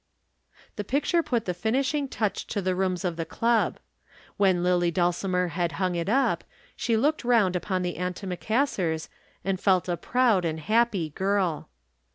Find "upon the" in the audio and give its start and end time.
7.55-7.97